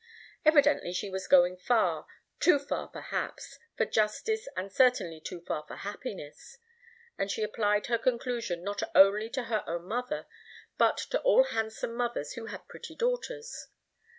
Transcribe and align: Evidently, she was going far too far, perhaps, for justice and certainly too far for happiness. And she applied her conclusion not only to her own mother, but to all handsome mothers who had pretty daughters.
Evidently, 0.43 0.93
she 0.93 1.11
was 1.11 1.27
going 1.27 1.55
far 1.55 2.07
too 2.39 2.57
far, 2.57 2.87
perhaps, 2.87 3.59
for 3.77 3.85
justice 3.85 4.47
and 4.57 4.73
certainly 4.73 5.21
too 5.21 5.41
far 5.41 5.63
for 5.67 5.75
happiness. 5.75 6.57
And 7.19 7.29
she 7.29 7.43
applied 7.43 7.85
her 7.85 7.99
conclusion 7.99 8.63
not 8.63 8.81
only 8.95 9.29
to 9.29 9.43
her 9.43 9.63
own 9.67 9.85
mother, 9.85 10.25
but 10.79 10.97
to 11.11 11.21
all 11.21 11.43
handsome 11.43 11.93
mothers 11.93 12.31
who 12.33 12.47
had 12.47 12.67
pretty 12.67 12.95
daughters. 12.95 13.67